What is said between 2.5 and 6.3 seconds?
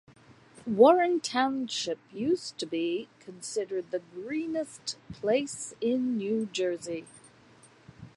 to be considered the greenest place in